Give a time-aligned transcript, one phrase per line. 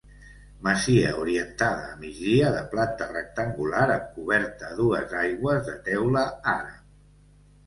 [0.67, 6.27] Masia orientada a migdia de planta rectangular amb coberta a dues aigües de teula
[6.57, 6.83] àrab.